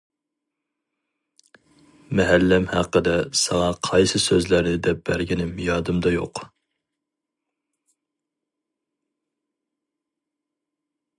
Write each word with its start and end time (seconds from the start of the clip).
مەھەللەم 2.19 2.65
ھەققىدە 2.71 3.13
ساڭا 3.41 3.67
قايسى 3.89 4.21
سۆزلەرنى 4.23 4.73
دەپ 4.87 5.03
بەرگىنىم 5.11 5.53
يادىمدا 5.67 6.15
يوق. 6.15 6.43